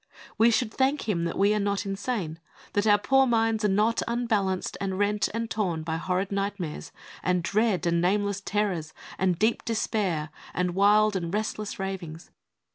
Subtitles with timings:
[0.35, 2.39] We should thank Him that we are not insane,
[2.73, 7.43] that our poor minds are not unbalanced and rent and torn by horrid nightmares and
[7.43, 12.31] dread and nameless terrors and deep despair and wild and restless ravings.